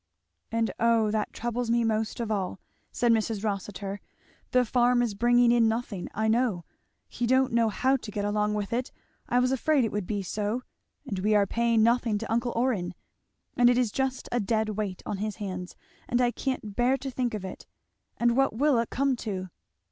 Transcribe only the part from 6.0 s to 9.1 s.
I know, he don't know how to get along with it,